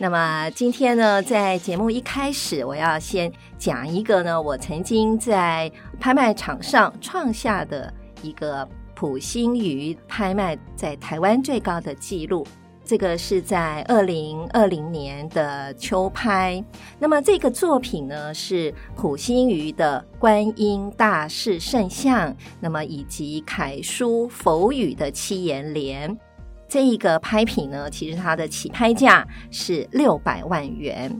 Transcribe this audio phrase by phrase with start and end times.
[0.00, 12.46] 那么今天呢，在节目一开始，我要先讲一个呢，我曾经在拍卖场上创下的一个埔心鱼拍卖在台湾最高的纪录。
[12.84, 16.64] 这个是在二零二零年的秋拍。
[16.98, 26.16] 那么这个作品呢，是埔心鱼的观音大士圣像，那么以及楷书佛语的七言联。
[26.68, 31.10] 这一个拍品呢，其实它的起拍价是六百万元。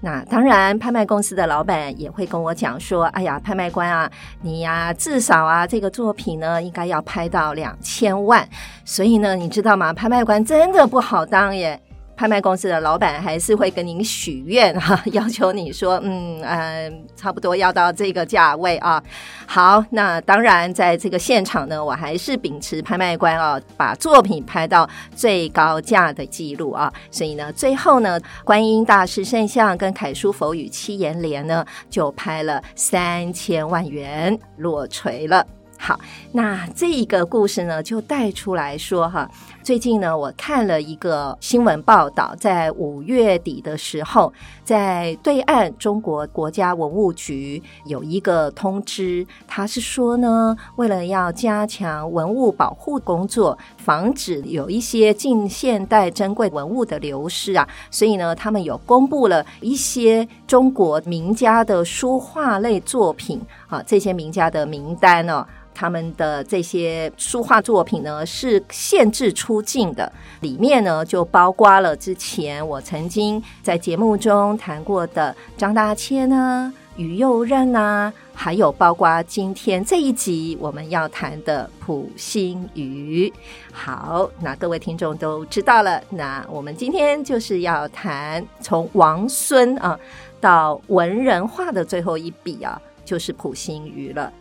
[0.00, 4.10] 那当然，拍卖公司的老板也会跟我讲说：“哎呀，拍卖官啊，
[4.42, 8.46] 你呀，至少啊，这个作品呢，应该要拍到两千万。
[8.84, 9.92] 所以呢，你知道吗？
[9.92, 11.80] 拍卖官真的不好当耶。”
[12.16, 19.02] 拍卖公司的老板还是会跟您许愿哈， 要求你说，嗯嗯、差不多要到这个价位啊。
[19.44, 26.90] 好，那当然在这个现场呢，我还是秉持拍卖官啊，把作品拍到最高价的记录啊。
[27.10, 35.46] 所以呢，最后呢，观音大士圣像跟楷书佛语七言联呢，就拍了三千万元落锤了。
[35.78, 36.00] 好，
[36.32, 39.30] 那这一个故事呢，就带出来说哈。
[39.66, 65.44] 最近呢，我看了一个新闻报道，在五月底的时候，在对岸中国国家文物局有一个通知，他是说呢，为了要加强文物保护工作，防止有一些近现代珍贵文物的流失啊，所以呢，他们有公布了一些中国名家的书画类作品啊，这些名家的名单呢。
[65.76, 70.10] 他们的这些书画作品呢，是限制出境的，
[70.40, 83.30] 里面呢就包括了之前我曾经在节目中谈过的张大千啊、于右任啊，还有包括今天这一集我们要谈的普心鱼。
[83.70, 90.00] 好，那各位听众都知道了，那我们今天就是要谈从王孙啊
[90.40, 94.32] 到文人画的最后一笔啊，就是普心鱼了。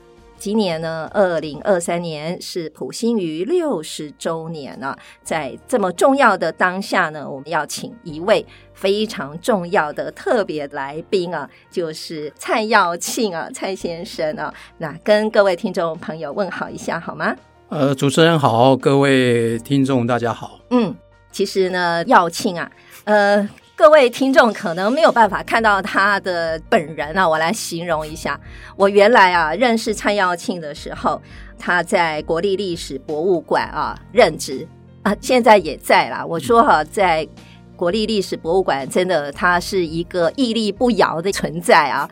[0.45, 4.95] 今年呢，二零二三年是普星鱼六十周年了。
[5.23, 8.45] 在这么重要的当下呢，我们要请一位
[8.75, 14.53] 非常重要的特别来宾啊，就是蔡耀庆啊，蔡先生啊。
[14.77, 17.35] 那跟各位听众朋友问好一下好吗？
[17.69, 20.59] 呃，主持人好，各位听众大家好。
[20.69, 20.93] 嗯，
[21.31, 22.71] 其实呢，耀庆啊，
[23.05, 23.49] 呃。
[23.77, 28.39] 各位听众可能没有办法看到他的本人啊，我来形容一下。
[28.77, 31.21] 我原来啊认识蔡耀庆的时候，
[31.59, 34.65] 他在国立历史博物馆啊任职
[35.03, 36.25] 啊，现在也在啦。
[36.25, 37.27] 我说哈、在
[37.75, 42.09] 国立历史博物馆，真的他是一个屹立不摇的存在啊。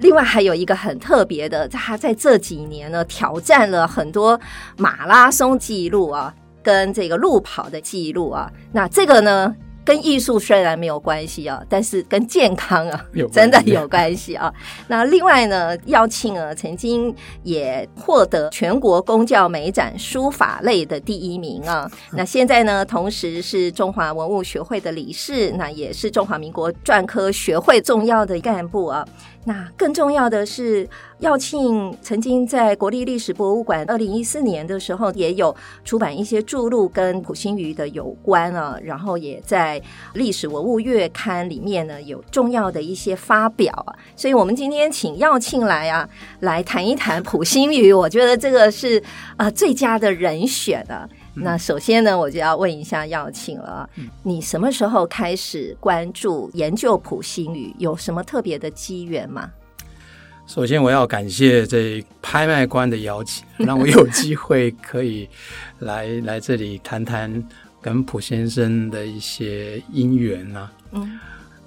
[0.00, 4.38] 另外还有一个很特别的，他在这几年呢挑战了很多
[4.76, 8.52] 马拉松记录啊，跟这个路跑的记录啊。
[8.70, 9.56] 那这个呢？
[9.86, 14.52] 跟艺术虽然没有关系啊，但是跟健康啊， 真的有关系啊。
[14.88, 17.14] 那另外呢，耀庆啊，曾经
[17.44, 21.88] 也获得全国公教美展书法类的第一名啊。
[22.10, 29.06] 那现在呢，同时是中华文物学会的理事，那也是中华民国篆刻学会重要的干部啊。
[29.48, 30.88] 那更重要的是，
[31.20, 39.80] 耀庆曾经在国立历史博物馆二零一四年的时候，也有出版一些著录跟埔心鱼的有关啊，然后也在
[40.14, 43.94] 历史文物月刊里面呢有重要的一些发表啊。
[44.16, 46.08] 所以，我们今天请耀庆来啊，
[46.40, 49.00] 来谈一谈埔心鱼，我觉得这个是
[49.36, 51.08] 啊、最佳的人选啊。
[51.36, 53.88] 那首先呢，我就要问一下耀庆了，
[54.22, 57.74] 你什么时候开始关注研究普星语？
[57.78, 59.50] 有什么特别的机缘吗？
[60.46, 65.28] 首先，我要感谢这拍卖官的邀请， 让我有机会可以
[65.80, 67.42] 来 来这里谈谈
[67.80, 70.72] 跟普先生的一些因缘啊。
[70.92, 71.18] 嗯。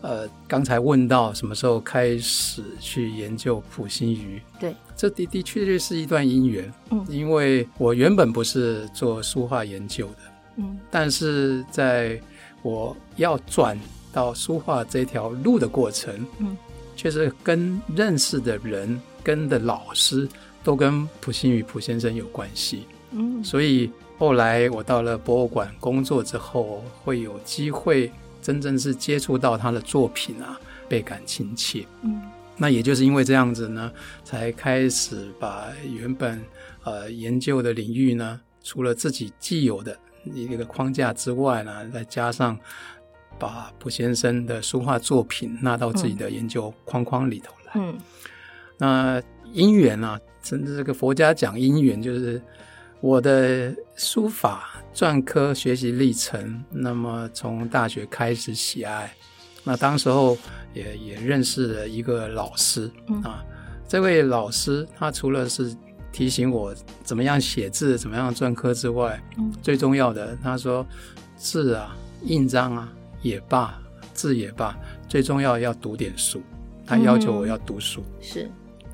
[0.01, 4.41] 呃，刚才问到什么时候开始去研究普星鱼？
[4.57, 6.69] 对，这的的确确是一段姻缘。
[6.91, 10.17] 嗯，因为我原本不是做书画研究的，
[10.57, 12.19] 嗯，但是在
[12.63, 13.79] 我要转
[14.11, 16.57] 到书画这条路的过程，嗯，
[16.97, 20.27] 确实跟认识的人、跟的老师
[20.65, 22.83] 都跟普心鱼、埔先生有关系。
[23.11, 28.11] 嗯，所以后来我到了博物馆工作之后，会有机会。
[28.41, 30.57] 真正是接触到他的作品啊，
[30.87, 31.85] 倍感亲切。
[32.03, 32.21] 嗯，
[32.61, 33.91] 那也就是因为这样子呢，
[34.23, 36.43] 才开始把原本
[36.83, 42.59] 呃研究的领域呢，除了自己既有的一个框架之外呢，再加上
[43.39, 47.71] 把卜先生的书画作品纳到自己的研究框框里头来。
[47.75, 47.97] 嗯，
[48.77, 49.23] 那
[49.53, 52.41] 因缘啊，甚至这个佛家讲因缘，就是
[52.99, 56.61] 我的书法篆刻学习历程。
[56.69, 59.13] 那么从大学开始喜爱，
[59.63, 60.37] 那当时候
[60.73, 63.43] 也也认识了一个老师、嗯、啊。
[63.87, 65.75] 这位老师他除了是
[66.11, 66.73] 提醒我
[67.03, 70.85] 怎么样写字、怎么样篆刻之外，嗯、最重要的他说
[71.35, 72.91] 字啊、印章啊
[73.21, 73.79] 也罢，
[74.13, 74.77] 字也罢，
[75.07, 76.41] 最重要要读点书。
[76.85, 78.51] 他要求我要读书，嗯、是。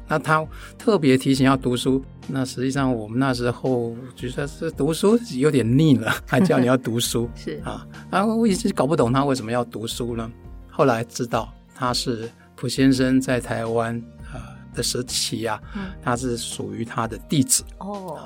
[0.08, 0.46] 那他
[0.78, 10.32] 特别提醒要读书，那实际上我们那时候觉得是读书有点腻了，还叫你要读书， 是啊，然后我一直搞不懂他为什么要读书呢？
[10.76, 13.98] 后来知道他是蒲先生在台湾
[14.34, 17.64] 啊的时期啊，嗯、他是属于他的弟子。
[17.78, 18.20] 哦。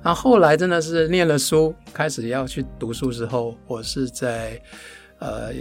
[0.00, 4.60] 那后来真的是念了书，开始要去读书之后，我是在
[5.18, 5.52] 呃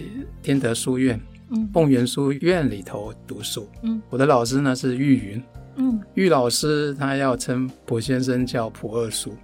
[0.43, 1.19] 天德书院。
[1.49, 1.67] 嗯。
[1.73, 5.43] 凤园书院里头读书，嗯，我的老师呢是玉云，
[5.77, 9.35] 嗯，玉老师他要称蒲先生叫蒲二叔，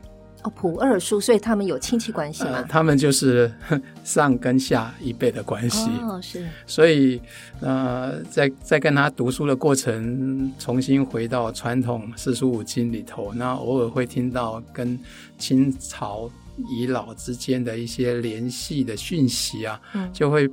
[0.48, 2.52] 哦，蒲二叔，所以他们有亲戚关系吗？
[2.54, 3.52] 呃，他们就是
[4.04, 7.22] 上跟下一辈的关系，哦，是，所以
[7.60, 14.98] 呃，在在跟他读书的过程，重新回到传统四书五经里头，那偶尔会听到跟
[15.38, 16.30] 清朝
[16.70, 20.50] 遗老之间的一些联系的讯息啊，嗯，就会。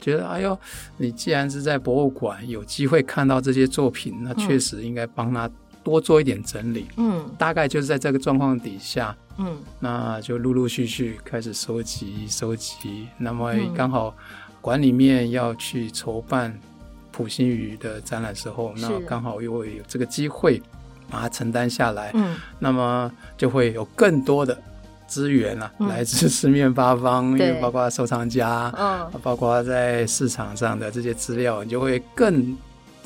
[0.00, 0.56] 觉得哎呦，
[0.96, 5.50] 你既然是在博物馆有机会看到这些作品，那确实应该帮他
[5.82, 6.86] 多做一点整理。
[6.98, 13.08] 嗯，大概就是在这个状况底下，嗯，那就陆陆续续开始收集收集。
[13.16, 14.14] 那么刚好
[14.60, 16.56] 馆里面要去筹办
[17.10, 20.60] 普星宇的展览时候，那刚好又会有这个机会
[21.10, 22.10] 把它承担下来。
[22.14, 24.56] 嗯，那么就会有更多的。
[25.08, 32.54] 资源啊，嗯、来自四面八方，因为包括收藏家，嗯，包括在市场上的这些资料，你就会更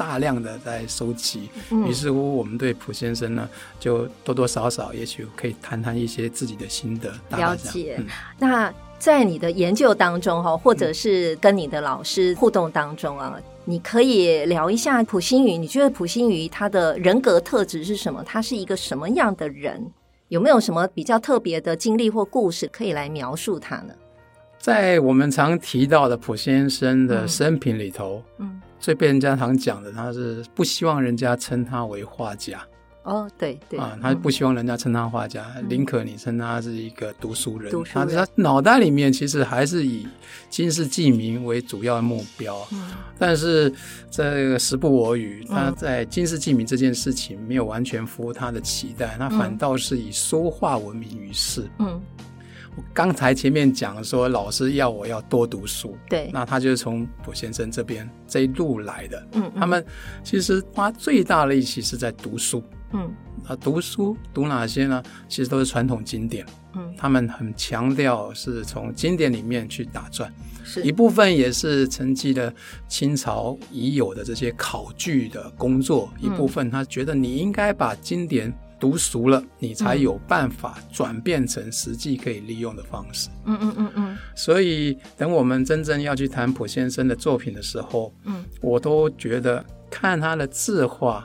[0.02, 1.48] 大量的在收集。
[1.70, 7.12] 嗯、于是乎，我们对蒲先生呢，就多多少少，也许可以谈谈一些自己的心得。
[7.36, 7.96] 了解。
[7.98, 8.06] 嗯、
[8.38, 15.56] 那在你的研究当中哈，或者是跟你的老师互动当中啊，嗯、你可以聊一下普星宇。
[15.56, 18.24] 你觉得普星宇他的人格特质是什么？
[18.24, 19.88] 他是一个什么样的人？
[20.28, 23.94] 有没有什么比较特别的经历或故事可以来描述他呢？
[24.58, 32.60] 在我们常提到的普先生的生平里头，嗯，嗯，最被人家常讲的，他是不希望人家称他为画家。
[33.04, 37.70] 哦，对对啊，他不希望人家称他画家，宁、嗯、可你称他是一个读书人。
[37.70, 40.06] 读书人，他他脑袋里面其实还是以
[40.50, 42.58] 经世济民为主要的目标。
[42.72, 43.72] 嗯，但是
[44.10, 51.68] 这个时不我与，他在经世济民这件事情没有完全符合他的期待，他反倒是以说话闻名于世。
[51.78, 52.00] 嗯。
[52.74, 59.28] 我刚才前面讲说，老师要我要多读书，对，那他就是从卜先生这边这一路来的。
[59.32, 59.84] 嗯，嗯，他们
[60.24, 62.64] 其实花最大的力气是在读书。
[62.94, 63.10] 嗯，
[63.46, 65.02] 啊，读书读哪些呢？
[65.28, 66.46] 其实都是传统经典。
[66.74, 70.32] 嗯，他们很强调是从经典里面去打转，
[70.64, 72.52] 是一部分也是承继了
[72.88, 78.50] 清朝已有的这些考据的工作，嗯，一部分他觉得你应该把经典。
[78.82, 83.28] 读熟了，你才有办法转变成实际可以利用的方式。
[83.44, 84.18] 嗯嗯嗯嗯。
[84.34, 91.24] 所以，等我们真正要去谈普先生的作品的时候，嗯，我都觉得看他的字画，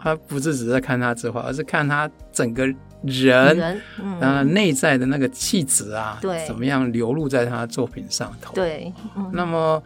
[0.00, 2.66] 他不是只是看他字画，而是看他整个
[3.02, 8.54] 人，人嗯，然后内在的那个气质啊，对，怎么样流露在他的作品上头。
[8.54, 9.82] 对，嗯，那么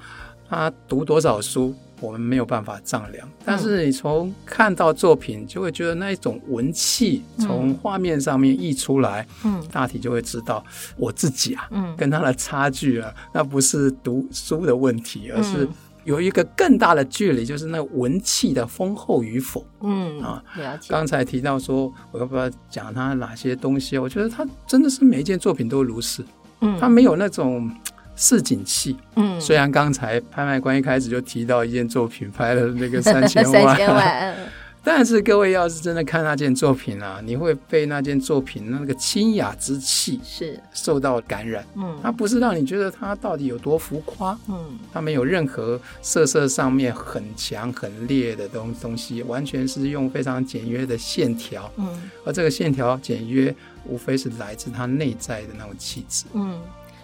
[0.49, 1.75] 他读多少书？
[2.01, 10.65] 我们没有办法丈量，但是你从看到作品，就会觉得那一种文气从画面上面溢出来，嗯，大体就会知道
[10.97, 15.69] 我自己啊，嗯，跟他的差距啊，那不是读书的问题，而是
[16.05, 20.87] 有一个更大的距离，就是那文气的丰厚与否，嗯啊，了解。
[20.91, 23.99] 刚才提到说，我要不要讲他哪些东西？
[23.99, 26.25] 我觉得他真的是每一件作品都如是，
[26.61, 27.71] 嗯，他没有那种。
[28.21, 34.37] 市井气，嗯，虽然刚才拍卖官一开始就提到一件作品拍了那个 三千万，三千万，
[34.83, 40.59] 但是各位要是真的看那件作品啊，你会被那件作品那个清雅之气是。
[40.73, 56.59] 受到感染，嗯，它不是让你觉得它到底有多浮夸，嗯，它没有任何色色上面很强很烈的东东西，完全是用非常简约的线条，嗯，而这个线条简约，无非是来自它内在的那种气质，嗯。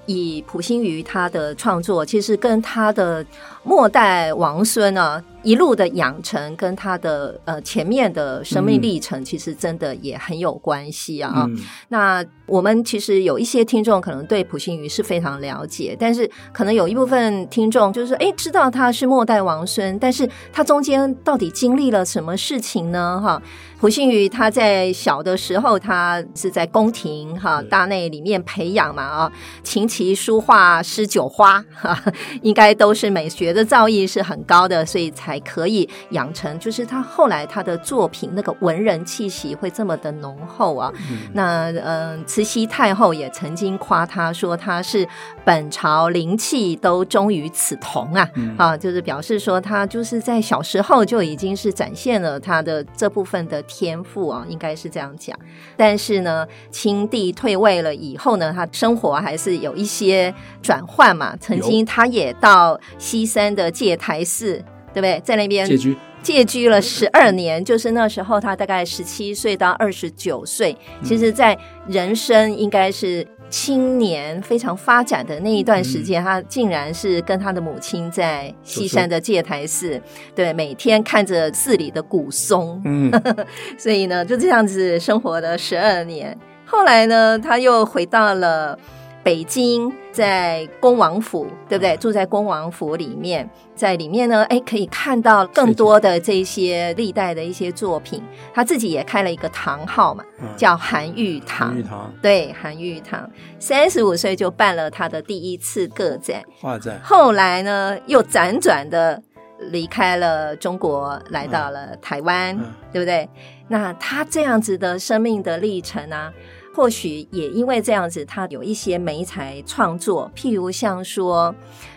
[0.07, 3.25] 以溥心瑜他的创作，其实跟他的
[3.65, 5.23] 末代王孙啊。
[5.43, 11.45] 一路的养成跟他的呃前面的生命历程，其实真的也很有关系啊。
[11.47, 11.55] 嗯、
[11.89, 23.21] 那我们其实有一些听众可能对普信鱼是非常了解，但是可能有一部分听众就是说，哎，知道他是末代王孙，但是他中间到底经历了什么事情呢？
[23.23, 23.43] 哈，
[23.79, 32.03] 普信鱼他在小的时候，他是在宫廷哈大内里面培养嘛啊，琴棋书画诗酒花哈，
[32.41, 35.41] 应该都是美学的造诣是很高的，所以才。
[35.45, 40.91] 可以养成，就是他后来他的作品那个文人气息会这么的浓厚啊。
[41.11, 45.07] 嗯、那嗯、呃，慈禧太后也曾经夸他说他是
[45.45, 55.39] 本朝灵气都终于此童啊，嗯、啊，就是表示说他就是在小时候就已经是展现了他的这部分的天赋啊，应该是这样讲。
[55.77, 60.33] 但是呢，清帝退位了以后呢，他生活还是有一些
[60.63, 61.37] 转换嘛。
[61.39, 64.63] 曾经他也到西山的戒台寺。
[64.93, 65.21] 对不对？
[65.25, 70.77] 在那边借居借居了十二年，就是那时候他大概十七岁到二十九岁。
[71.03, 71.59] 其实，在
[71.89, 80.01] 人生应该是青年非常发展的那一段时间，嗯、他竟然是跟他的母亲在西山的戒台寺，
[80.33, 83.11] 对，每天看着寺里的古松，嗯，
[83.77, 86.39] 所以呢，就这样子生活了十二年。
[86.65, 88.79] 后来呢，他又回到了。
[89.25, 91.97] 北京在恭王府，对不对？
[91.97, 98.23] 住在恭王府里面，在里面呢，哎，可以看到更多的这些历代的一些作品。
[98.53, 100.23] 他自己也开了一个堂号嘛，
[100.59, 101.71] 叫韩愈堂。
[101.71, 103.31] 韩愈堂，对，韩愈堂。
[103.59, 107.01] 三十五岁就办了他的第一次个展，画展。
[107.03, 109.23] 后来呢，又辗转的
[109.71, 112.55] 离开了中国，来到了台湾，
[112.93, 113.27] 对不对？
[113.69, 116.31] 那他这样子的生命的历程呢？
[116.75, 121.55] 或许也因为这样子，他有一些媒材创作，譬如像说，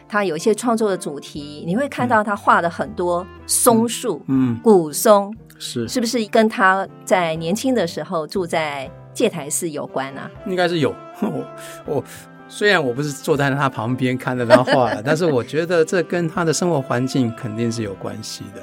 [0.08, 10.22] 他有一些创作的主题，你会看到他画的很多松树，嗯，古松是是不是跟他在年轻的时候住在戒台寺有关呢？
[10.22, 10.32] 啊？
[10.46, 10.94] 应该是有。
[11.20, 11.48] 我
[11.86, 12.04] 我
[12.48, 18.62] 虽然我不是坐在他旁边看着他画， 但是我觉得这跟他的生活环境肯定是有关系的。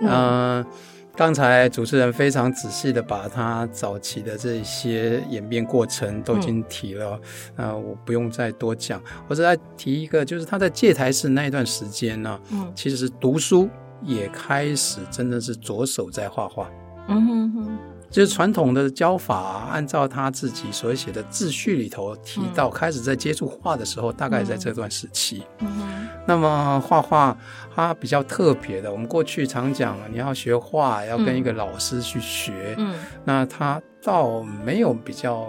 [0.00, 0.08] 嗯。
[0.08, 0.66] 呃
[1.14, 7.20] 刚才主持人非常仔细的把他早期的这些演变过程都已经提了，
[7.56, 9.00] 嗯、呃，我不用再多讲。
[9.28, 13.68] 我只再提一个，就是他在戒台寺那一段时间呢，嗯，其实是读书
[14.02, 16.70] 也开始真的是着手在画画，
[17.08, 17.78] 嗯哼哼。
[18.12, 25.42] 就是传统的教法，按照他自己所写的自序里头提到，开始在接触画的时候，大概在这段时期。
[25.60, 27.36] 嗯，那么画画
[27.74, 32.74] 它比较特别的，我们过去常讲，你要学画要跟一个老师去学。
[32.76, 35.48] 嗯，那他倒没有比较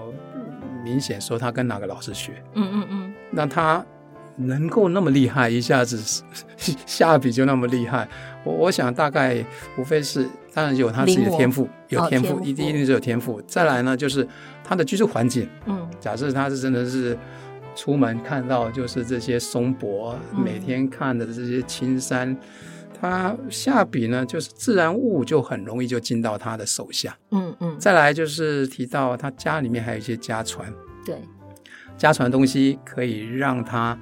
[0.85, 2.41] 明显说他跟哪个老师学。
[2.55, 3.85] 嗯嗯嗯，那他。
[4.35, 6.23] 能够那么厉害，一下子
[6.87, 8.09] 下笔就那么厉害，
[8.43, 9.45] 我我想大概
[9.77, 13.41] 无非是，当然有他自己的天赋，有天赋，一定一定是有天赋。
[13.47, 14.27] 再来呢，就是
[14.63, 17.17] 他的居住环境，嗯，假设他是真的是
[17.75, 22.37] 出门看到就是这些松柏，每天看的这些青山，
[23.01, 27.75] 他下笔呢，就是自然物就很容易就进到他的手下，嗯嗯。
[27.79, 30.71] 再来就是提到他家里面还有一些家传，
[31.03, 31.17] 对，
[31.97, 33.97] 家传的东西可以让他。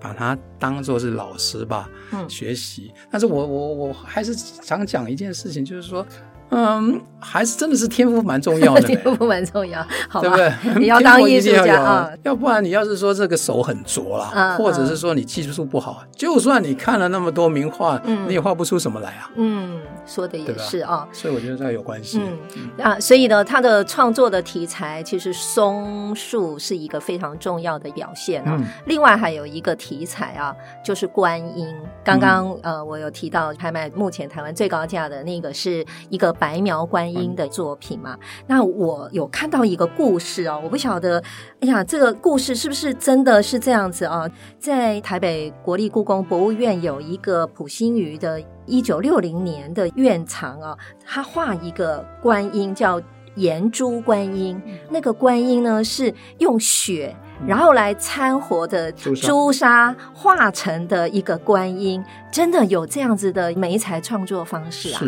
[0.00, 2.92] 把它当做是老师吧，嗯，学习。
[3.10, 6.06] 但是我我我还是想讲一件事情，就是说。
[6.50, 10.80] 嗯，还是真的是天赋蛮重要的，天赋蛮重要，好吧，对不对？
[10.80, 19.30] 你要当艺术家啊，要不然你要是说这个手很拙啦，或者是说你技术不好，就算你看了那么多名画，你也画不出什么来啊。
[19.36, 22.20] 嗯，说的也是啊，所以我觉得这有关系。
[22.20, 28.60] 嗯啊，所以呢，他的创作的题材其实松树是一个非常重要的表现啊。
[28.86, 30.52] 另外还有一个题材啊，
[30.84, 31.72] 就是观音。
[32.02, 36.34] 刚刚呃，我有提到拍卖目前台湾最高价的那个是一个。
[36.40, 41.22] 白描观音的作品嘛，那我有看到一个故事哦，我不晓得，
[41.60, 44.28] 哎呀，这个故事是不是真的是这样子啊？
[44.58, 53.00] 在台北国立故宫博物院有一个普心畬的一九六零年的院藏啊，他画一个观音叫
[53.36, 57.14] 颜珠观音，那个观音呢是用血
[57.46, 59.94] 然后来掺和的朱砂。
[60.12, 65.00] 画成的一个观音，真的有这样子的媒材创作方式啊？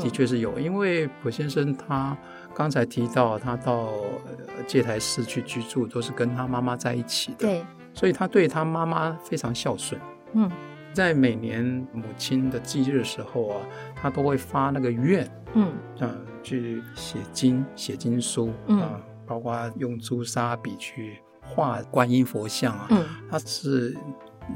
[0.00, 2.16] 的确是有，因为普先生他
[2.54, 3.90] 刚才提到，他到
[4.66, 10.00] 戒台寺去居住，都是跟他妈妈在一起的，对，所以他对他妈妈非常孝顺。
[10.34, 10.50] 嗯，
[10.92, 13.60] 在每年母亲的忌日的时候啊，
[13.94, 16.10] 他都会发那个愿，嗯，啊，
[16.42, 23.96] 去写经、写经书，啊，包括用朱砂笔去画观音佛像啊，嗯，他是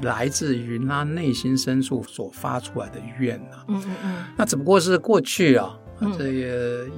[0.01, 5.77] 来自于他内心深处所发出来的愿啊，嗯嗯嗯，那只不过是过去啊。
[6.17, 6.55] 这也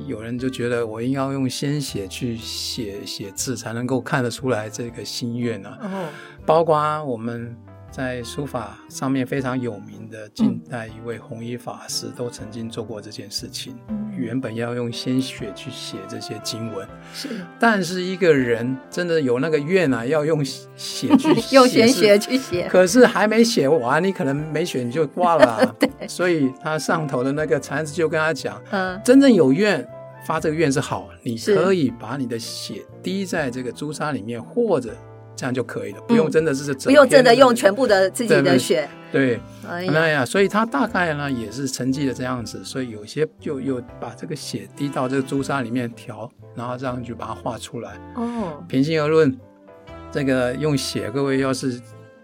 [0.08, 5.78] 有人就觉得我应该要用鲜血去写写字，才能够看得出来这个心愿啊。
[5.82, 6.10] 哦，
[6.46, 7.56] 包括我们。
[7.92, 13.76] 在书法上面非常有名的近代一位弘一法师，都曾经做过这件事情。
[13.88, 17.30] 嗯、原本要用鲜血去写这些经文，是。
[17.60, 20.68] 但是一个人真的有那个愿啊，要用血
[21.18, 22.68] 去写 用鲜血去写。
[22.70, 25.76] 可是还没写完，你可能没血你就挂了、啊。
[25.80, 25.90] 对。
[26.08, 29.86] 所以他上头的那个禅师就跟他讲：嗯，真正有愿
[30.26, 34.96] 发这个愿是好，你可以把你的血滴在这个朱砂里面，或者。
[35.40, 38.90] 这样就可以了，不用真的是、嗯、不用真的用全部的自己的血。
[39.10, 47.94] 对，哎呀，呀，所以他大概呢也是沉寂的这样子，所以有些就又把这个血滴到这个朱砂里面调，然后这样就把它画出来。
[48.16, 49.34] 哦，平心而论，
[50.12, 51.80] 这个用血，各位要是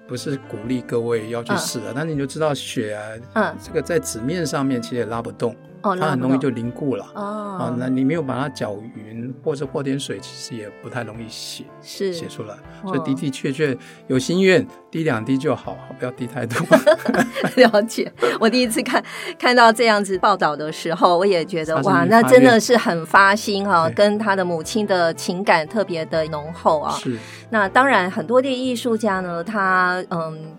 [0.05, 3.01] 不是鼓励各位要去试啊，嗯、但是你就知道血啊，
[3.35, 5.55] 嗯，这个在纸面上面其实也拉不动。
[5.93, 12.55] 它很容易就凝固了哦，啊，那你没有把它搅匀，或者泼点水，其实也不太容易写，是写出来。
[12.85, 13.77] 所以的的确确
[14.07, 16.65] 有心愿，滴两滴就好， 不要滴太多。
[17.57, 19.03] 了解，我第一次看
[19.37, 26.93] 看到这样子报道的时候，我也觉得哇，那真的是很发心啊，跟他的母亲的情感特别的浓厚啊。
[26.93, 27.17] 是，
[27.49, 30.55] 那当然很多的艺术家呢，他嗯。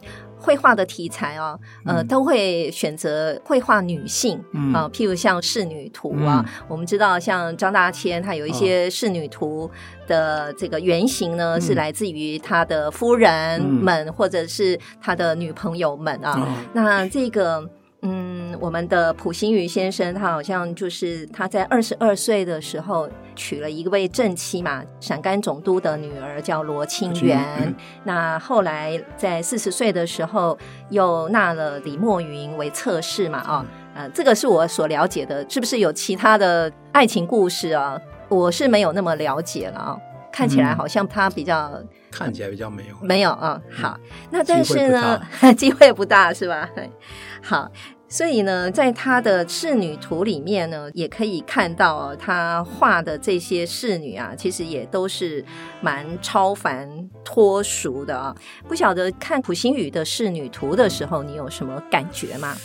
[0.46, 4.38] 绘画的题材啊，呃，都会选择绘画女性
[4.72, 6.44] 啊，譬如像仕女图啊。
[6.68, 9.68] 我们知道，像张大千，他有一些仕女图
[10.06, 16.56] 的这个原型呢，是来自于他的夫人们或者是他的女朋友们啊。
[16.72, 17.68] 那这个。
[18.08, 27.42] 嗯，我们的普心宇先生，他好像就是他在二十二岁的时候娶了一位正妻嘛，陕甘总督的女儿叫罗清源。
[27.58, 30.56] 嗯、那后来在四十岁的时候，
[30.90, 38.00] 又纳了李墨云为侧室嘛，啊、哦，呃，这个是我所了解的，是不是有其他的爱情故事啊？
[38.28, 40.00] 我是没有那么了解了啊、哦，
[40.32, 43.62] 看起来好像他比较、嗯、看起来比较没有没有啊、哦。
[43.72, 43.98] 好，
[44.30, 45.20] 那但是呢，
[45.58, 46.70] 机会不大是吧？
[47.42, 47.68] 好。
[48.08, 55.44] 所以呢，在他的仕女图里面呢，也可以看到哦，他画的这些仕女啊，其实也都是
[55.80, 56.88] 蛮超凡
[57.24, 58.34] 脱俗的啊。
[58.68, 62.56] 不晓得看普星宇的仕女图的时候，你有什么感觉吗？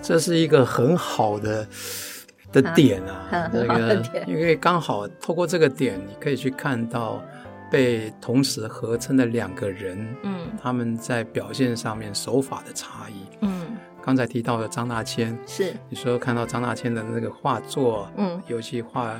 [0.00, 1.68] 这是一个很好的
[2.50, 7.22] 的点啊，啊这个因为刚好透过这个点，你可以去看到
[7.70, 13.76] 被同时合称的两个人，嗯，他们在表现上面手法的差异，嗯。
[14.02, 15.74] 刚才提到的张大千，是。
[15.88, 19.14] 你说看到张大千的那个画作，嗯，尤其画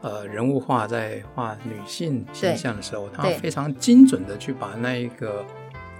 [0.00, 5.44] 呃人物画在画女性形象的时候，他非常精准的去把那一个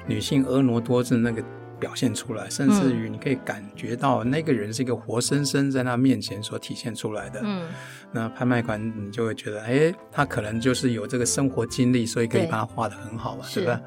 [0.06, 1.42] 女性婀娜多姿那个
[1.78, 7.40] 表现出来，甚至于你可以感觉到那个人是一个活生生在他面前所体现出来的。
[7.42, 7.68] 嗯，
[8.12, 13.80] 那拍卖官你就会觉得，哎，他可能就是有这个生活经历，所以可以把它画的很好吧，对，对吧？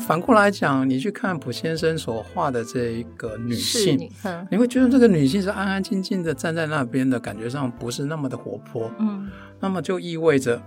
[0.00, 8.90] 反过来讲，你去看溥先生所画的这一个女性，嗯、你会觉得这个女性是安安静静的站在那边的，感觉上不是那么的活泼。
[8.98, 9.28] 嗯，
[9.60, 10.62] 那么就意味着，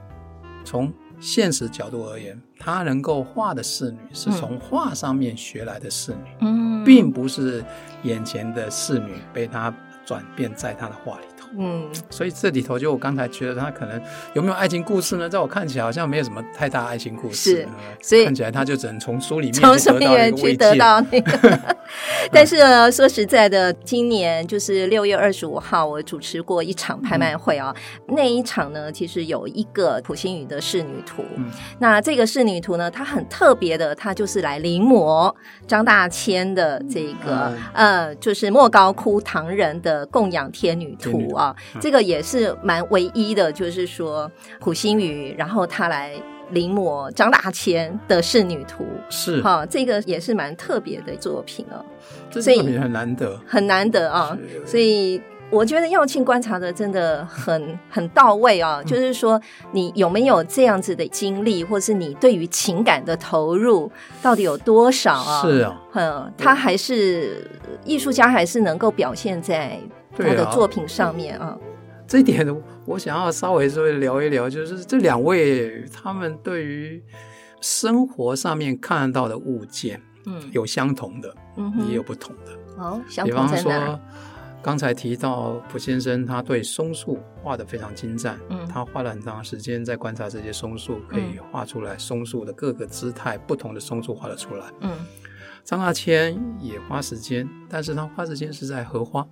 [0.63, 7.63] 从现实角度而言，她能够画的仕女是从画上面学来的仕女，嗯，并不是
[8.03, 9.73] 眼前的仕女被她
[10.05, 11.25] 转变在她的画里。
[11.57, 14.01] 嗯，所以这里头就我刚才觉得他可能
[14.33, 15.27] 有没有爱情故事呢？
[15.27, 17.67] 在我看起来好像没有什么太大爱情故事，是，
[18.01, 21.59] 所以看起来他就只能从书里面从书里面去得到那个。
[22.31, 27.75] 但是呢，说实在的，今年就是六月二十五号，我主持过一场拍卖会啊。
[28.07, 31.25] 嗯、那一场呢，其实有一个普星宇的仕女图。
[31.35, 35.33] 嗯、那这个仕女图呢，它很特别的，它就是来临摹
[35.67, 41.40] 张大千的这个、嗯、呃，就是莫高窟唐人的供养天女图啊。
[41.41, 46.13] 啊，这个也是蛮唯一的，就是说溥心畬，然后他来
[46.51, 51.83] 临摹张大千的仕女图，是哈，这个也是蛮特别的作品哦。
[52.39, 54.37] 所以很难得，很难得啊。
[54.65, 58.83] 所以我觉得耀庆观察的真的很很到位啊。
[58.83, 65.41] 就是说，你有没有这样子的经历，或是你对于情感的投入到底有多少啊？
[65.41, 67.49] 是啊，嗯，他还是
[67.83, 69.79] 艺术家，还是能够表现在。
[70.17, 71.57] 他的作品上面啊，
[72.07, 72.45] 这一点
[72.85, 77.01] 我想要稍微稍微聊一聊，就是这两位他们对于
[77.61, 82.51] 生活上面看到的物件，嗯，有相同的，嗯，也有不同的。
[82.83, 83.99] 哦，比方说
[84.63, 94.65] 刚才提到蒲先生，他对松树画的非常精湛，嗯，他花了很长时间在观察这些松树，可以画出来松树的各个姿态，不同的松树画得出来。
[94.81, 94.91] 嗯，
[95.63, 99.25] 张大千也花时间，但是他花时间是在荷花。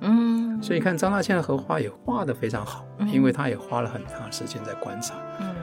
[0.00, 5.14] 嗯，所以看张大千的荷花也画得非常好，因为他也花了很长时间在观察。
[5.40, 5.54] 嗯，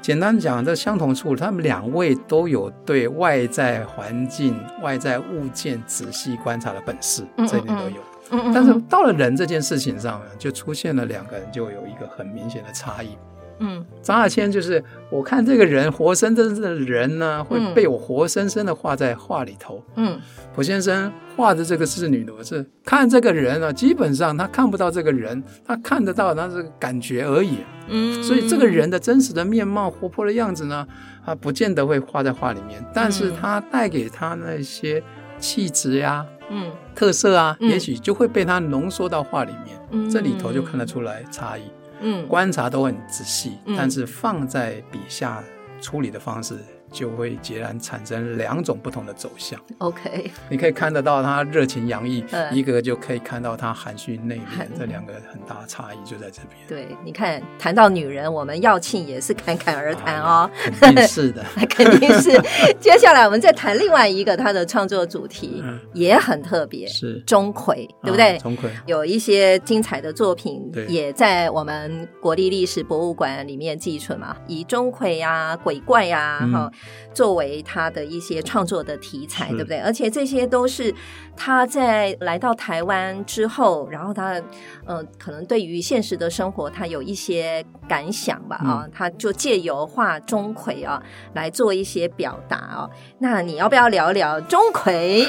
[0.00, 8.52] 简单讲，这相同处，他们两位都有对外在环境、外在物件仔细观察的本事，这点都有。
[8.54, 13.18] 但是到了人这件事情上呢，就出现了两个人就有一个很明显的差异。
[13.64, 19.80] 嗯，张大千就是我看这个人活生生的人呢，会被我活生生的画在画里头。
[19.94, 20.20] 嗯，
[20.52, 27.58] 蒲先生画的这个侍女罗是看这个人呢，基本上他看不到这个人，他看得到那是感觉而已。
[27.88, 30.84] 嗯，所以这个人的真实的面貌、活泼的样子呢，
[31.24, 35.02] 他不见得会画在画里面，但是他带给他那些
[35.38, 36.26] 气质呀。
[36.50, 41.62] 嗯，特色啊，嗯、也许就会被他浓缩到画里面，嗯、这里头就看得出来差异。
[42.00, 45.42] 嗯，观察都很仔细，嗯、但是放在笔下
[45.80, 46.58] 处理的方式。
[46.92, 49.58] 就会截然产生两种不同的走向。
[49.78, 56.60] OK，你可以看得到他热情洋溢，嗯、一个就可以看到他含蓄内敛，嗯、这两个很大的差异就在这边。
[56.68, 60.48] 对，你看谈到女人，我们耀庆也是侃侃而谈哦，
[60.80, 62.30] 肯定是的， 肯定是。
[62.78, 68.38] 接下来我们再谈另外一个他的创作主题，嗯、也很特别，是钟馗，对不对？
[68.38, 76.72] 钟馗有一些精彩的作品，也在我们国立历史博物馆里面寄存嘛，以钟馗呀、鬼怪呀，哈、嗯。
[77.14, 79.78] 作为他的一些创作的题材，对不对？
[79.78, 80.94] 而且这些都是
[81.36, 84.40] 他在来到台湾之后，然后他
[84.84, 91.02] 呃，可能对于现实的生活，他有一些感想吧啊，嗯、他就借由画钟馗啊
[91.34, 92.90] 来做一些表达啊。
[93.18, 95.26] 那你要不要聊聊钟馗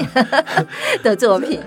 [1.04, 1.60] 的作品？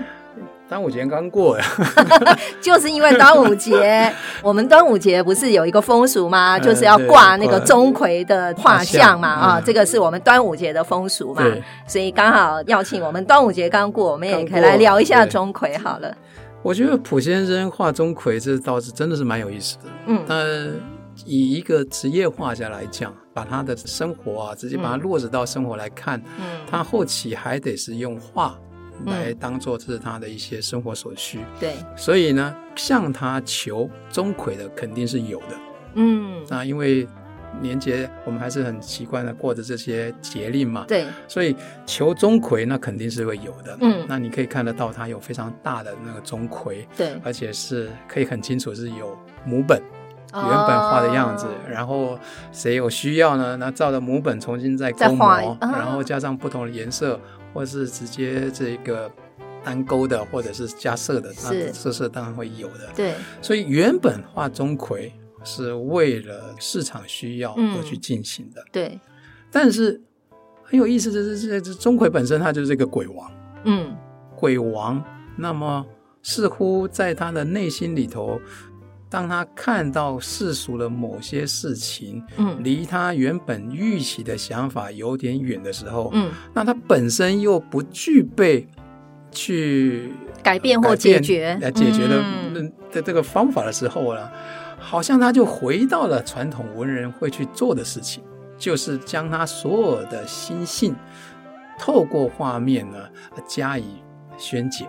[0.69, 1.65] 端午节刚过呀，
[2.61, 4.11] 就是因为端午节，
[4.43, 6.59] 我们端午节不是有一个风俗吗？
[6.59, 11.41] 就是要挂那个钟馗的画像嘛，啊，这个是我们端午节的风俗嘛，
[11.87, 16.13] 所以刚好邀请我们端午节刚过，我们也可以来聊一下钟馗好了。
[16.61, 20.45] 我觉得普先生画钟馗这倒是真的是蛮有意思的，嗯，但
[21.25, 28.57] 以一个职业画家来讲，把他的生活啊，直接把它落实到生活来看，嗯，他后期还得是用画。
[29.05, 35.55] 来当做这是他的一些生活所需，对，所以呢，向他求钟馗的肯定是有的，
[35.95, 37.07] 嗯，那因为
[37.61, 41.55] 年节我们还是很习惯的过着这些节令嘛，对，所以
[41.85, 49.81] 求钟馗那肯定是会有的，嗯，那你可以看得到他有非常大的那个钟馗，对，而且是可以很清楚是有母本
[50.33, 52.19] 原本画的样子，哦、然后
[52.51, 53.55] 谁有需要呢？
[53.55, 57.17] 那照着母本重新再勾描，哦、然后加上不同的颜色。
[57.57, 59.11] 或是直接这个
[59.63, 62.87] 单勾的，或者是加色的，那色色当然会有的。
[62.95, 65.11] 对，所以原本画钟馗
[65.43, 68.63] 是为了市场需要而去进行的。
[68.71, 68.99] 对，
[69.51, 69.99] 但是
[70.61, 73.31] 很有意思的是，这这钟馗本身他就是这个鬼王。
[73.63, 73.97] 嗯，
[74.35, 75.03] 鬼王，
[75.35, 75.83] 那么
[76.21, 78.39] 似乎在他的内心里头。
[79.09, 88.67] 当他看到世俗的某些事情，嗯，离他原本预期的想法有点远的时候，嗯，那他本身又不具备
[89.31, 90.11] 去
[90.43, 91.57] 改变或解决。
[91.61, 92.21] 来解决的
[92.91, 94.29] 的这个方法的时候呢，
[94.77, 98.21] 好像他就回到了传统文人会去做的事情，
[98.57, 100.93] 就是将他所有的心性
[101.79, 102.97] 透过画面呢
[103.47, 103.85] 加以
[104.37, 104.85] 宣解，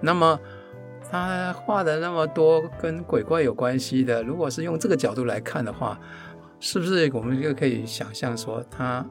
[0.00, 0.40] 那么。
[1.12, 6.00] 他画的那么多跟鬼怪有关系的，如果是用这个角度来看的话，
[6.58, 9.04] 是不是我们就可以想象说，他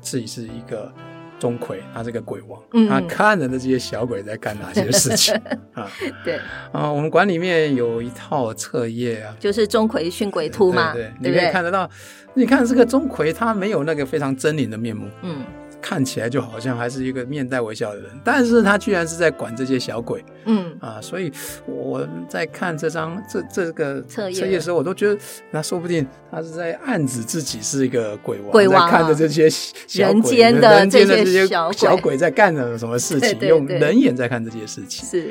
[0.00, 0.92] 自己是一个
[1.38, 5.32] 钟馗，他是个鬼王，嗯、他看着那些小鬼在干哪些事情？
[5.74, 5.88] 啊？
[6.24, 6.40] 对。
[6.72, 11.88] 啊，我们馆里面有一套册页啊，就是《钟馗训鬼图》嘛，对，对，对，你可以看得到，
[12.34, 15.44] 你看这个钟馗，他没有那个非常狰狞的面目，嗯。
[15.80, 20.76] 看起来就好像还是一个面带微笑的人，但是他居然是在管这些小鬼，嗯。
[20.80, 21.32] 啊，所以
[21.66, 25.18] 我在看这张这这个册页的时候，我都觉得
[25.50, 32.16] 那说不定他是在暗指自己是一个鬼王，鬼王、看着这些小人间的这些小鬼。
[32.16, 35.30] 在干着什么事情，用人眼在看这些事情，是，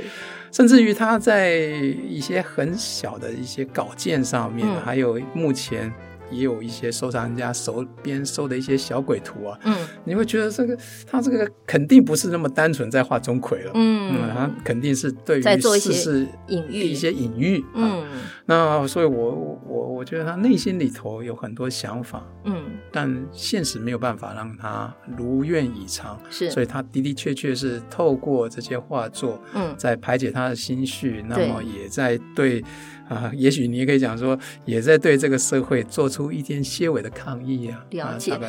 [0.51, 5.93] 甚至于他在一些很小的一些稿件上面，嗯、还有目前。
[6.32, 15.42] 也有一些收藏家手边收的一些小鬼图啊，嗯，你会觉得这个他这个肯定不是那么单纯在画钟馗了，嗯，嗯，他肯定是对于
[15.80, 16.88] 世事隐喻。
[16.88, 18.06] 一些隐喻，嗯，
[18.46, 22.56] 那所以我我我觉得他内心里头有很多想法，嗯，
[22.92, 32.63] 但现实没有办法让他如愿以偿，是，所以他的的确确是透过这些画作，嗯，在排解他的心绪，那么也在对。
[33.10, 37.86] 啊，也许你也可以讲说，也在对这个社会做出一点些微的抗议啊。
[37.91, 38.34] 了解。
[38.34, 38.39] 啊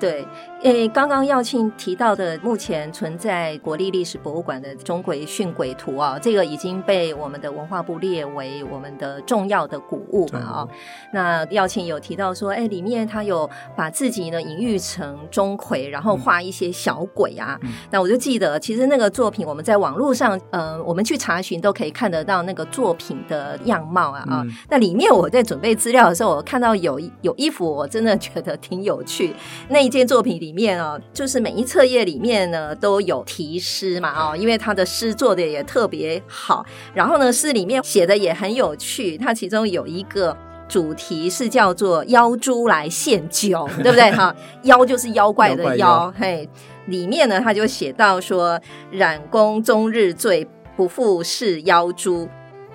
[0.00, 0.24] 对，
[0.62, 10.68] 诶，刚刚耀庆提到的目前存在国立历史博物馆的钟馗训鬼图啊，这个已经被我们的文化部列为我们的重要的古物嘛啊。
[11.12, 17.58] 那耀庆有提到说，诶，里面他有把自己呢隐喻成钟馗，然后画一些小鬼啊。
[17.62, 24.42] 嗯、那我就记得，其实那个作品我们在网络上，呃，我们去查询都可以看得到那个作品的样貌啊啊。
[24.44, 29.34] 嗯、那里面我在准备资料的时候，我看到有有一幅，我真的觉得挺有趣
[29.70, 29.80] 那。
[29.80, 40.36] 一件作品里面啊，就是每一册页里面呢都有题诗嘛啊，因为他的诗做的也特别好，然后呢诗里面写的也很有趣，它其中有一个
[40.68, 44.34] 主题是叫做“妖猪来献酒”， 对不对哈？
[44.62, 46.48] 妖就是妖怪的妖，妖嘿，
[46.86, 48.60] 里面呢他就写到说
[48.90, 52.28] ：“染公终日醉，不复是妖猪，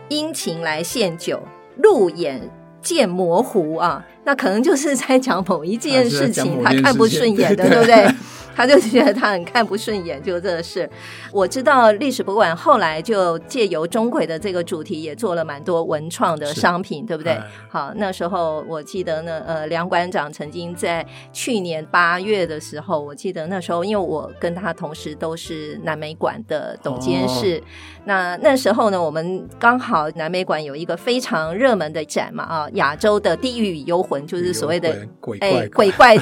[0.09, 1.41] 殷勤来献酒，
[1.77, 2.49] 路眼。”
[2.85, 8.15] 见模糊啊，那可能就是在讲某一件事情，他看不顺眼的，对不对？
[8.55, 10.89] 他就觉得他很看不顺眼，就这个事。
[11.31, 17.33] 我知道历史博物馆后来就借由钟馗的这个主题，也做了蛮多文创的商品，对不对？
[17.33, 27.63] 哎、好，那时候我记得呢，呃，梁馆长曾经在去年八月的时候，我记得那时候，因为我跟他同时都是南美馆的董监事，哦、
[28.05, 36.15] 那那时候呢，我们刚好南美馆有一个非常热门的展嘛，啊，亚洲的地狱与幽魂，就是所谓的鬼怪哎鬼怪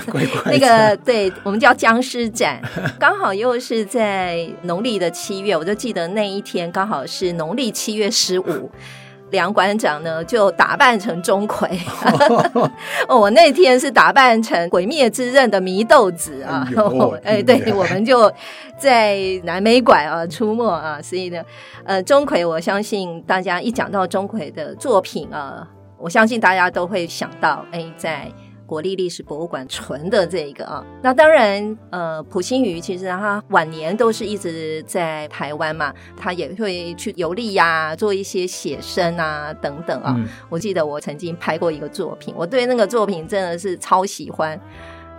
[0.45, 2.22] 那个，对我们叫僵尸。
[2.29, 2.61] 展
[2.99, 8.69] 刚好又是在农历的七月，我就记得那一天刚好是农历七月十五，
[9.31, 11.67] 梁馆长呢就打扮成钟馗，
[13.07, 16.67] 哦，我那天是打扮成《鬼灭之刃》的祢豆子啊，
[17.23, 18.31] 哎，对，我们就
[18.77, 21.43] 在南美馆啊出没啊，所以呢，
[21.83, 28.31] 呃，钟馗，我相信大家一讲到钟馗的作品啊，我相信大家都会想到，哎，在。
[28.73, 40.15] 国立历史博物馆存的这个啊，那当然，呃，普星宇其实他晚年都是一直在台湾嘛，他也会去游历呀，做一些写生啊等等啊。
[40.17, 44.59] 嗯、我记得我曾经拍过一个作品，我对那个作品真的是超喜欢，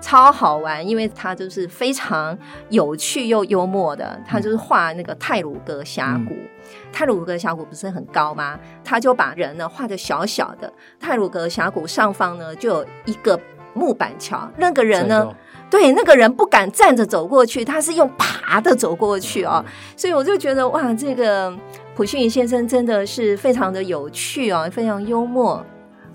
[0.01, 2.37] 超好玩，因为他就是非常
[2.71, 6.35] 有趣又幽默的，他就是画那个泰鲁阁峡谷。
[6.35, 6.54] 嗯
[6.93, 8.59] 太鲁格峡谷不是很高吗？
[8.83, 10.73] 他就把人呢画的小小的。
[10.99, 13.39] 泰鲁格峡谷上方呢就有一个
[13.75, 15.35] 木板桥，那个人呢，
[15.71, 19.65] 对，那个人不敢站着走过去，他是用爬的走过去哦。
[19.97, 21.53] 所以我就觉得哇，这个
[21.97, 25.65] 溥心畬先生真的是非常的有趣哦，非常幽默。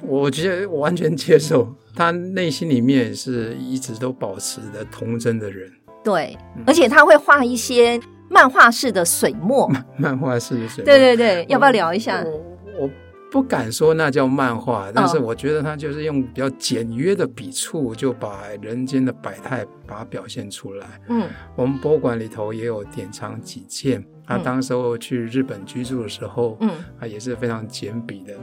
[0.02, 5.70] 我觉得我完全接受，他内心里面是一直都保持着童真的人。
[6.04, 8.00] 对，而且他会画一些。
[8.32, 12.22] 漫画式的水墨，漫画式的水墨，对对对，要不要聊一下？
[12.24, 12.90] 我，我，我
[13.32, 20.86] 不敢说那叫漫画，但是我觉得他就是用比较简约的笔触，就把人间的百态把它表现出来。
[21.08, 28.36] 嗯，我们博物馆里头也有典藏几件，他当时候去日本居住的时候，嗯，他也是非常简笔的。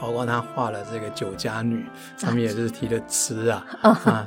[0.00, 1.84] 包括他画了这个酒家女，
[2.16, 4.26] 上面也是提了词啊，啊，啊，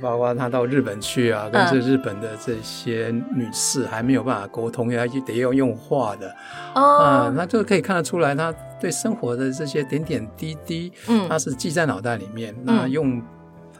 [0.00, 6.34] 包括他到日本去啊，跟这日本的这些女士还没有办法沟通，要得要用画的，
[6.74, 13.20] 哦、啊，那就可以看得出来，他对生活的这些点点滴滴，嗯，他是记在脑袋里面，嗯、那用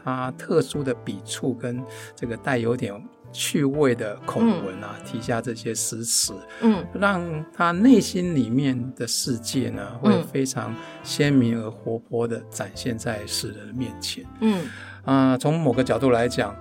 [0.03, 1.83] 他特殊的笔触跟
[2.15, 2.93] 这个带有点。
[3.31, 14.65] 趣味的口文啊，提下这些诗词，嗯，让他内心里面的世界呢，会非常鲜明而活泼的展现在世人的面前，嗯，
[15.05, 16.55] 啊、呃，从某个角度来讲，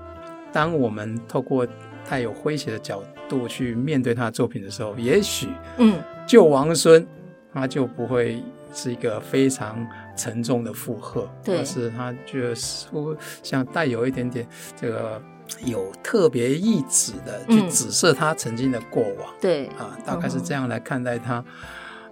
[0.53, 1.67] 当我们透过
[2.09, 7.07] 带有诙谐的角度去面对他的作品的时候，也许，嗯，救王孙，
[7.53, 8.43] 他就不会
[8.75, 15.23] 是一个非常沉重的负荷，对，而是他觉得似乎像带有一点点这个。
[15.65, 21.45] 有特别意指的去指涉他曾经的过往，嗯、对啊，大概是这样来看待他。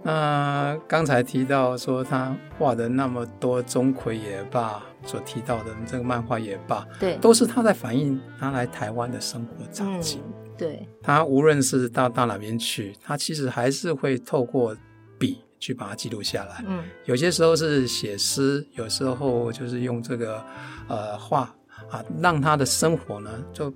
[0.05, 10.21] 呃、刚才提到说他画的那么多钟馗也罢，所提到的这个漫画也罢，对，都是他在反映他来台湾的生活场景。
[10.25, 14.77] 嗯、对，他无论是到到哪边去，他其实还是会透过
[15.19, 16.63] 笔去把它记录下来。
[16.69, 20.41] 嗯，有些时候是写诗，有时候就是用这个
[20.87, 21.53] 呃画。
[21.91, 23.73] 啊，让他的生活呢，就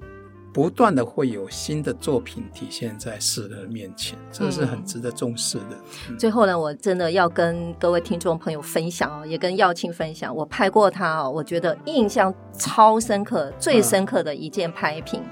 [0.53, 5.65] 不断的会有新的作品体现在世人面前，这是很值得重视的。
[6.09, 15.23] 嗯嗯、最后呢，我真的要跟各位听众朋友分享哦，也跟耀庆分享，我拍过他哦，我觉得印象超深刻，最深刻的一件拍品。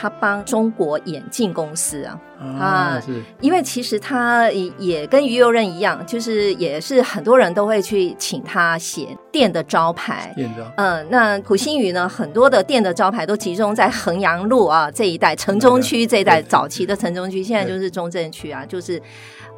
[0.00, 10.32] 他帮中国眼镜公司啊啊，是因为其实他也跟于右任一样，就是也是很多人都会去请他写店的招牌。
[10.36, 19.02] 店招嗯，那溥心宇呢，很多的店的招牌都集中在衡阳路啊这一带，城中区这一带，早期的城中区，现在就是中正区啊，就是。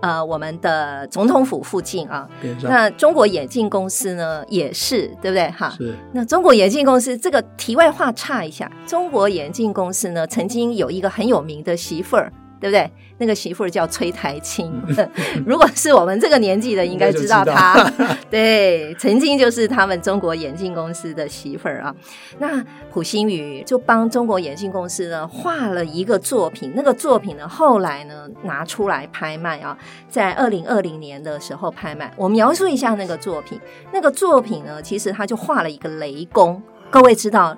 [0.02, 2.26] 呃，我们的总统府附近啊，
[2.62, 5.50] 那中国眼镜公司呢也是，对不对？
[5.50, 5.94] 哈，是。
[6.14, 12.32] 那中国眼镜公司这个题外话差一下，中国眼镜公司呢曾经有一个很有名的媳妇儿。
[12.60, 12.90] 对不对？
[13.16, 14.70] 那个媳妇儿叫崔苔菁，
[15.46, 17.90] 如果是我们这个年纪的，应该知道她。
[18.28, 21.96] 对，曾经就是他们中国眼镜公司的媳妇儿啊。
[22.38, 22.62] 那
[22.92, 29.78] 溥心畬就帮中国眼镜公司呢画了一个作品，那个作品呢后来呢拿出来拍卖啊，
[30.10, 32.12] 在二零二零年的时候拍卖。
[32.14, 33.58] 我描述一下那个作品，
[33.90, 37.56] 那个作品呢，其实他就画了一个雷公，各位知道。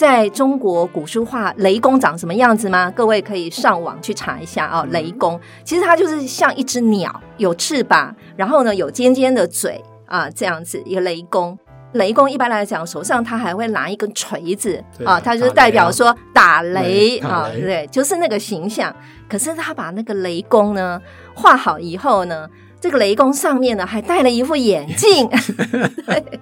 [0.00, 2.90] 在中国古书画雷公长什么样子吗？
[2.96, 4.86] 各位可以上网去查一下啊、哦。
[4.92, 11.58] 雷公其实它就是像一只鸟，有翅膀，然后呢有尖尖的嘴啊，这样子一个雷公。
[11.92, 17.86] 雷公一般来讲手上他还会拿一根锤子啊，他就是代表说打雷啊，对？
[17.88, 18.96] 就是那个形象。
[19.28, 20.98] 可是他把那个雷公呢
[21.34, 22.48] 画好以后呢，
[22.80, 25.28] 这个雷公上面呢还戴了一副眼镜，
[26.08, 26.40] 对，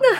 [0.00, 0.19] 那。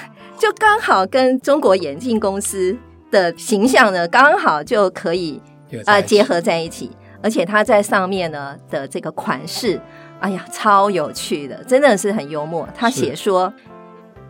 [0.50, 2.76] 就刚好跟中国眼镜公司
[3.08, 5.40] 的形象呢，刚好就可以
[5.86, 6.90] 啊、呃、结合在一起，
[7.22, 9.80] 而且它在上面呢的这个款式，
[10.18, 12.68] 哎呀，超有趣的，真的是很幽默。
[12.74, 13.54] 他写说：“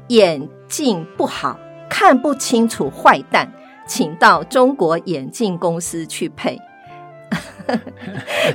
[0.08, 3.50] 眼镜不好，看不清楚，坏蛋，
[3.86, 6.60] 请到中国眼镜公司去配，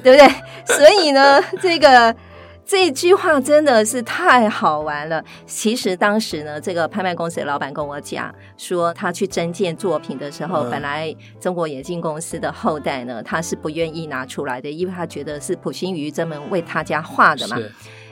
[0.04, 0.30] 对不对？”
[0.68, 2.16] 所以呢，这个。
[2.66, 5.24] 这句话真的是太好玩了。
[5.46, 17.58] 其实当时呢，这个拍卖公司的老板跟我讲说，他去征件作品的时候，嗯、本来中国眼镜公司的后代呢，他是不愿意拿出来的，因为他觉得是普心瑜专门为他家画的嘛。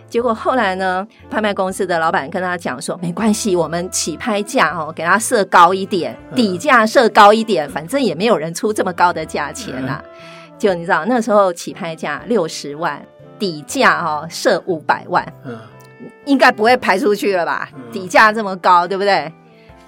[0.08, 10.04] 结果后来呢，拍卖公司的老板跟他讲说，没关系，我们起拍价哦，给他设高一点，底价设高一点，反正也没有人出这么高的价钱啊。
[10.06, 13.04] 嗯、就你知道，那时候起拍价六十万。
[13.40, 15.60] 底价哈设五百万，嗯，
[16.26, 17.70] 应该不会拍出去了吧？
[17.76, 19.32] 嗯、底价这么高，对不对？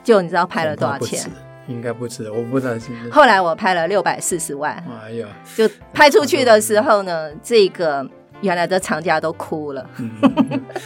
[0.03, 1.31] 就你知道拍了多少钱？
[1.67, 3.09] 应该不止，我不知道是不是。
[3.09, 4.71] 后来我拍了六百四十万，
[5.03, 8.07] 哎呀，就拍出去的时候呢，这个
[8.41, 10.11] 原来的厂家都哭了，嗯、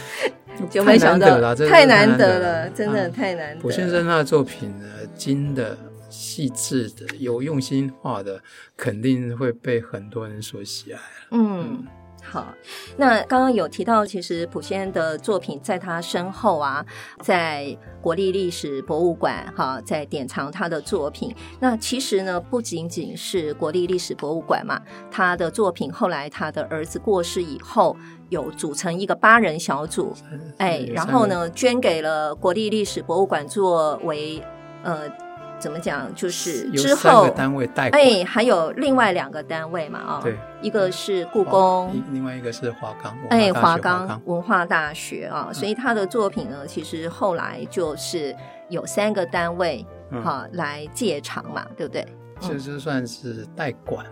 [0.70, 3.60] 就没想到太难得了，真的太难得。
[3.60, 5.76] 溥先生他的作品呢，精的、
[6.08, 8.40] 细致的、有用心画的，
[8.74, 10.98] 肯定会被很多人所喜爱。
[11.32, 11.84] 嗯。
[12.22, 12.54] 嗯好，
[12.96, 16.84] 那刚刚有提到，其实普先生的作品在他身后啊，
[17.22, 21.34] 在国立历史博物馆哈，在典藏他的作品。
[21.58, 24.80] 那其实呢，不仅仅是国立历史博物馆嘛，
[25.10, 27.96] 他的作品后来他的儿子过世以后，
[28.28, 30.14] 有组成一个八人小组，
[30.58, 34.40] 哎，然后呢，捐给了国立历史博物馆作为
[34.82, 35.10] 呃。
[35.60, 36.12] 怎么讲？
[36.14, 48.34] 就是之后单位代哎，还有另外两个单位嘛，啊、哦，对，一个是故宫，另外一个是华冈，哎，华冈文化大学啊、哦，所以他的作品呢，其实后来就是
[48.70, 49.84] 有三个单位
[50.24, 52.06] 哈、嗯、来借场嘛，对不对？
[52.40, 54.06] 其实算是代管，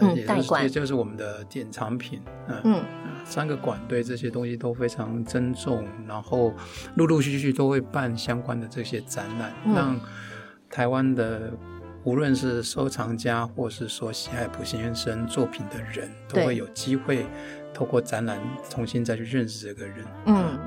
[0.00, 2.82] 嗯，代管，也就是我们的典藏品，嗯嗯，
[3.24, 6.52] 三个馆对这些东西都非常珍重，然后
[6.96, 10.00] 陆陆续续都会办相关的这些展览，嗯、让。
[10.70, 11.52] 台湾的
[12.04, 17.26] 无论是收藏家，或是说喜爱溥先生作品的人，都会有机会
[17.74, 19.96] 透过展览重新再去认识这个人。
[20.26, 20.58] 嗯，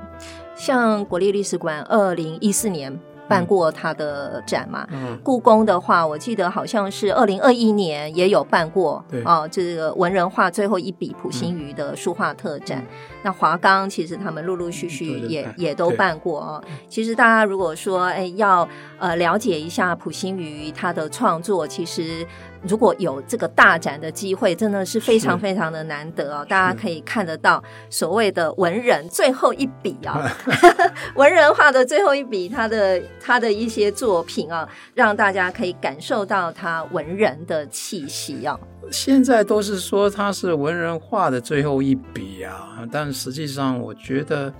[0.56, 3.00] 像国立历史馆二零一四年。
[3.28, 4.88] 办过他的展嘛？
[4.92, 9.04] 嗯，故宫的话，我记得好像是二零二一年也有办过。
[9.10, 12.80] 对啊，这个文人画最后一笔普心鱼的书画特展。
[12.80, 12.88] 嗯、
[13.24, 16.64] 那华冈其实他们陆陆续续也、嗯、也都办过啊。
[16.88, 18.68] 其实大家如果说哎要
[19.00, 22.26] 呃了解一下普心鱼他的创作，其实。
[22.68, 26.46] 如果有这个大展的机会，真的是非常非常的难得哦！
[26.48, 30.32] 大家可以看得到所谓的文人最后一笔啊
[31.16, 38.58] 文人画的最后一笔，他的他的一些作品啊，让大家可以感受到他文人的气息啊。
[38.92, 44.54] 现在都是说他是文人画的最后一笔啊，但实际上我觉得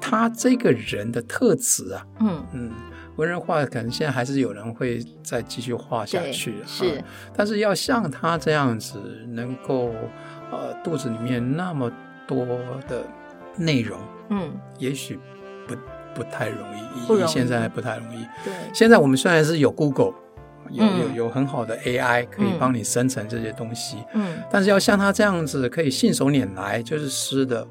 [0.00, 2.72] 他这个人的特质啊，嗯嗯。
[3.16, 7.04] 文人画可能现在还是有人会再继续画下去，是、啊，
[7.34, 9.90] 但是要像他这样子，能够
[10.50, 11.90] 呃肚子里面那么
[12.28, 12.46] 多
[12.86, 13.02] 的
[13.56, 13.98] 内容，
[14.28, 15.18] 嗯，也许
[15.66, 15.74] 不
[16.14, 18.18] 不太容易，不容易，现在不太容易。
[18.44, 20.12] 对，现在我们虽然是有 Google，
[20.70, 23.96] 有有有很好的 AI 可以帮你生成这些东西。
[24.12, 27.66] 嗯，但是要像他这样子可以信手拈来，就是诗的，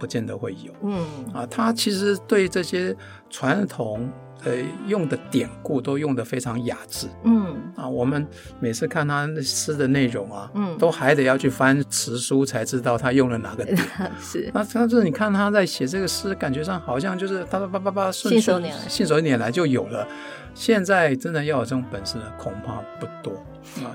[0.00, 0.72] 不见得会有。
[0.82, 2.96] 嗯啊，他其实对这些
[3.30, 4.10] 传统。
[4.44, 4.52] 呃，
[4.86, 7.44] 用的典故都用得非常雅致，嗯。
[7.76, 8.26] 啊，我们
[8.60, 13.76] 每次看他诗的内容啊，嗯，都还得要去翻词书才知道他用了哪个点。
[14.20, 20.06] 是，那他这你看他在写这个诗，感觉上好像就是叭叭叭叭叭，顺手拈来，信手拈来就有了。
[20.54, 23.34] 现在真的要有这种本事的，恐怕不多。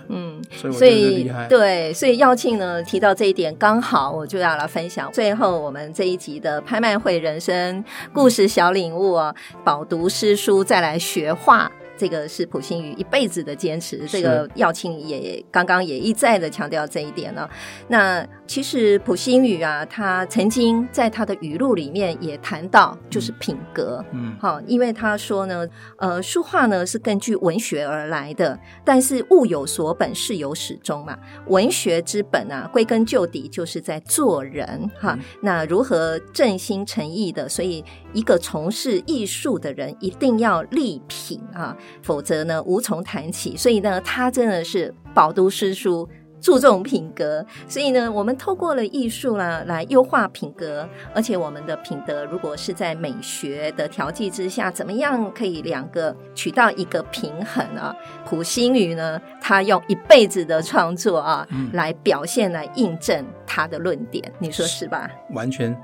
[0.08, 5.10] 嗯，所以对，所以耀庆呢提到这一点，刚好我就要来分享。
[5.14, 9.34] 最后，我们这一集的拍卖会人生故事小领悟啊，
[9.64, 11.72] 饱读诗书再来学画。
[12.00, 17.48] 这个是溥心宇一辈子的坚持，这个耀庆也刚刚也一再的强调这一点呢。
[17.90, 31.20] 那其实溥心宇啊，他曾经在他的语录里面也谈到，就是品格，嗯，好，因为他说呢，呃，书画呢是根据文学而来的，但是物有所本，事有始终嘛。
[31.48, 35.20] 文学之本啊，归根究底就是在做人哈。
[35.42, 37.50] 那如何正心诚意的？
[37.50, 37.84] 所以
[38.14, 41.76] 一个从事艺术的人一定要立品啊。
[42.02, 43.56] 否则呢，无从谈起。
[43.58, 46.08] 所以呢，他真的是饱读诗书，
[46.42, 47.46] 注重品格。
[47.68, 50.88] 所以呢，我们透过了艺术呢，来优化品格。
[51.14, 57.96] 而且，我们的品德如果是在美学的调剂之下，怎么样可以两个取到一个平衡啊？
[58.26, 64.32] 溥心畬呢，他用一辈子的创作啊，嗯、来表现、来印证他的论点。
[64.40, 65.10] 你说是吧？
[65.32, 65.76] 完全。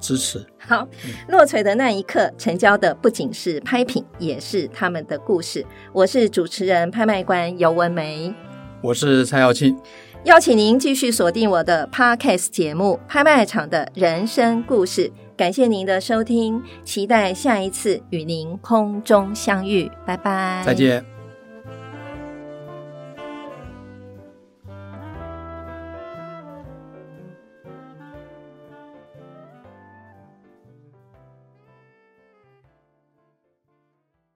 [0.00, 0.42] 支持。
[0.58, 0.86] 好，
[1.28, 5.66] 落槌的那一刻，成交的不仅是拍品，也是他们的故事。
[5.92, 8.32] 我是主持人、拍卖官尤文玫，
[8.80, 9.76] 我是蔡耀庆，
[10.24, 15.08] 邀请您继续锁定我的 Podcast 节目《拍卖场的人生故事》。
[15.36, 19.90] 感谢您的收听，期待下一次与您空中相遇。
[20.06, 21.17] 拜拜，再见。